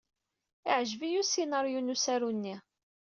Iɛjeb-iyi 0.69 1.19
usinaṛyu 1.21 1.79
n 1.81 1.93
usaru-nni. 1.93 2.55